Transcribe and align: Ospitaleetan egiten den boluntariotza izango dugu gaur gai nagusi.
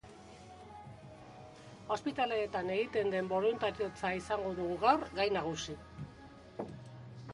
Ospitaleetan 1.95 2.71
egiten 2.77 3.13
den 3.17 3.29
boluntariotza 3.35 4.11
izango 4.23 4.55
dugu 4.61 4.79
gaur 4.89 5.05
gai 5.21 5.29
nagusi. 5.39 5.77